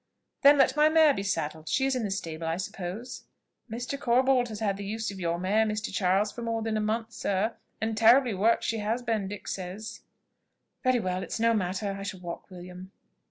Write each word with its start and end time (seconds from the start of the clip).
"Then 0.41 0.57
let 0.57 0.75
my 0.75 0.89
mare 0.89 1.13
be 1.13 1.21
saddled. 1.21 1.69
She 1.69 1.85
is 1.85 1.95
in 1.95 2.01
the 2.03 2.09
stable, 2.09 2.47
I 2.47 2.57
suppose?" 2.57 3.25
"Mr. 3.69 3.99
Corbold 3.99 4.47
has 4.47 4.59
had 4.59 4.77
the 4.77 4.83
use 4.83 5.11
of 5.11 5.19
your 5.19 5.37
mare, 5.37 5.63
Mr. 5.63 5.93
Charles, 5.93 6.31
for 6.31 6.41
more 6.41 6.63
than 6.63 6.75
a 6.75 6.81
month, 6.81 7.11
sir: 7.13 7.53
and 7.79 7.95
terribly 7.95 8.33
worked 8.33 8.63
she 8.63 8.79
has 8.79 9.03
been, 9.03 9.27
Dick 9.27 9.47
says." 9.47 10.01
"Very 10.83 10.99
well 10.99 11.21
it's 11.21 11.39
no 11.39 11.53
matter: 11.53 11.95
I 11.99 12.01
shall 12.01 12.19
walk, 12.19 12.49
William." 12.49 12.91